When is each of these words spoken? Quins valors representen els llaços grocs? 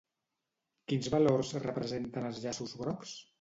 Quins 0.91 1.09
valors 1.15 1.51
representen 1.67 2.27
els 2.31 2.41
llaços 2.47 2.75
grocs? 2.81 3.15